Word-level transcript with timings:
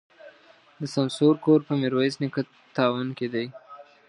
د 0.79 0.81
سمسور 0.95 1.33
کور 1.45 1.59
په 1.67 1.73
ميروایس 1.81 2.15
نیکه 2.21 2.41
تاون 2.75 3.07
کي 3.17 3.27
دی. 3.33 3.45